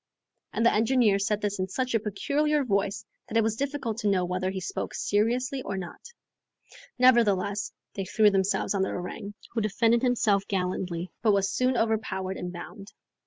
And 0.51 0.65
the 0.65 0.73
engineer 0.73 1.19
said 1.19 1.41
this 1.41 1.59
in 1.59 1.67
such 1.67 1.93
a 1.93 1.99
peculiar 1.99 2.63
voice 2.63 3.05
that 3.27 3.37
it 3.37 3.43
was 3.43 3.55
difficult 3.55 3.99
to 3.99 4.07
know 4.09 4.25
whether 4.25 4.49
he 4.49 4.59
spoke 4.59 4.95
seriously 4.95 5.61
or 5.61 5.77
not. 5.77 6.01
Nevertheless, 6.97 7.71
they 7.93 8.05
threw 8.05 8.31
themselves 8.31 8.73
on 8.73 8.81
the 8.81 8.89
orang, 8.89 9.35
who 9.51 9.61
defended 9.61 10.01
himself 10.01 10.47
gallantly, 10.47 11.11
but 11.21 11.33
was 11.33 11.53
soon 11.53 11.77
overpowered 11.77 12.37
and 12.37 12.51
bound. 12.51 12.91